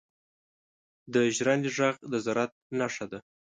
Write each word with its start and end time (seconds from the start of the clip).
•د 1.13 1.15
ژرندې 1.35 1.69
ږغ 1.75 1.95
د 2.11 2.13
زراعت 2.25 2.51
نښه 2.79 3.05
ده. 3.11 3.19